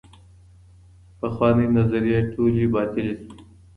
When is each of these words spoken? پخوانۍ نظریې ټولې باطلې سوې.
پخوانۍ 1.19 1.65
نظریې 1.77 2.19
ټولې 2.33 2.65
باطلې 2.73 3.13
سوې. 3.19 3.33